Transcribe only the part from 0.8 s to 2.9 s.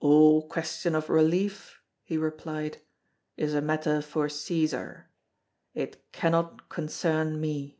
of relief," he replied,